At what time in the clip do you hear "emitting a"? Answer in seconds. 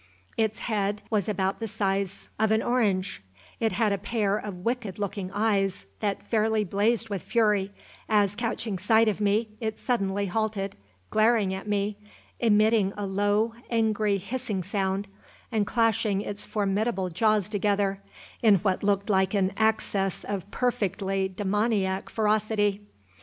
12.39-13.05